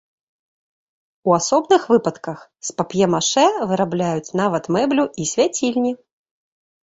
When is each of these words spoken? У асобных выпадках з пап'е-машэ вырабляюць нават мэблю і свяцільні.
У 1.29 1.33
асобных 1.39 1.83
выпадках 1.93 2.39
з 2.69 2.73
пап'е-машэ 2.79 3.43
вырабляюць 3.71 4.33
нават 4.41 4.63
мэблю 4.77 5.05
і 5.25 5.27
свяцільні. 5.33 5.93